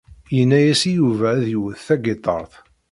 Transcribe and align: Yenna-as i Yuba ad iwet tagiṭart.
Yenna-as 0.35 0.81
i 0.89 0.91
Yuba 0.97 1.27
ad 1.35 1.43
iwet 1.55 1.79
tagiṭart. 1.85 2.53